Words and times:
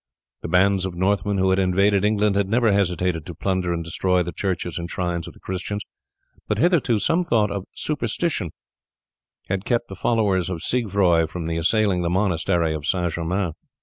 The 0.41 0.47
bands 0.47 0.87
of 0.87 0.95
Northmen 0.95 1.37
who 1.37 1.51
had 1.51 1.59
invaded 1.59 2.03
England 2.03 2.35
had 2.35 2.49
never 2.49 2.71
hesitated 2.73 3.23
to 3.27 3.35
plunder 3.35 3.71
and 3.71 3.83
destroy 3.83 4.23
the 4.23 4.31
churches 4.31 4.79
and 4.79 4.89
shrines 4.89 5.27
of 5.27 5.35
the 5.35 5.39
Christians, 5.39 5.83
but 6.47 6.57
hitherto 6.57 6.97
some 6.97 7.23
thought 7.23 7.51
of 7.51 7.65
superstition 7.75 8.49
had 9.47 9.63
kept 9.63 9.89
the 9.89 9.95
followers 9.95 10.49
of 10.49 10.63
Siegfroi 10.63 11.27
from 11.27 11.47
assailing 11.51 12.01
the 12.01 12.09
monastery 12.09 12.73
of 12.73 12.83
St. 12.87 13.11
Germain. 13.13 13.51